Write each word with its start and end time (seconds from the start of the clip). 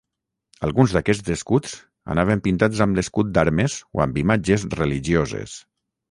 Alguns 0.67 0.93
d'aquests 0.97 1.27
escuts 1.33 1.75
anaven 2.15 2.41
pintats 2.47 2.81
amb 2.85 2.97
l'Escut 2.99 3.29
d'armes 3.35 3.75
o 3.99 4.01
amb 4.07 4.17
imatges 4.23 4.65
religioses. 4.81 5.55